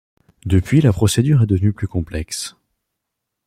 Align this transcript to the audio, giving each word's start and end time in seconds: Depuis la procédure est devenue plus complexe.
Depuis 0.47 0.81
la 0.81 0.91
procédure 0.91 1.43
est 1.43 1.45
devenue 1.45 1.73
plus 1.73 1.87
complexe. 1.87 2.55